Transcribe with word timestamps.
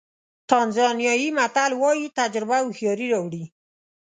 تانزانیایي 0.49 1.27
متل 1.37 1.71
وایي 1.81 2.07
تجربه 2.19 2.57
هوښیاري 2.63 3.07
راوړي. 3.13 3.43